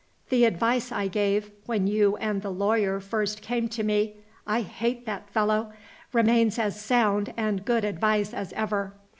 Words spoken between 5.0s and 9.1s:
that fellow! remains as sound and good advice as ever.